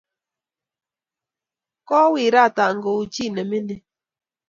Kowirata 1.87 2.65
kou 2.83 3.01
chii 3.13 3.31
ne 3.33 3.43
mining 3.49 3.83